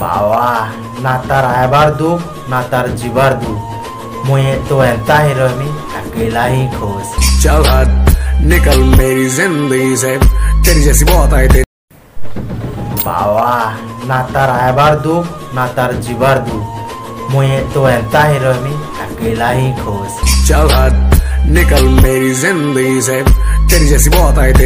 [0.00, 0.46] বাবা
[1.04, 2.18] না তার আয়বার দুঃখ
[2.50, 3.58] না তার জীবার দুঃখ
[4.28, 7.06] मुझे तो ऐसा ही रमी अकेला ही खुश
[7.42, 7.90] चल हट
[8.50, 10.12] निकल मेरी ज़िंदगी से
[10.64, 11.60] तेरी जैसी बहुत आई थी।
[13.06, 13.52] बाबा
[14.10, 15.24] ना तार আয়বার दुख
[15.56, 16.64] ना तार জীবার दुख।
[17.32, 18.74] मुझे तो ऐसा ही रमी
[19.06, 20.12] अकेला ही खुश
[20.48, 20.94] चल हट
[21.56, 23.18] निकल मेरी ज़िंदगी से
[23.70, 24.58] तेरी जैसी बहुत आई थी।